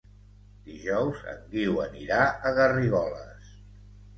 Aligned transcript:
Dijous 0.69 1.21
en 1.33 1.45
Guiu 1.53 1.77
anirà 1.85 2.23
a 2.51 2.55
Garrigoles. 2.61 3.53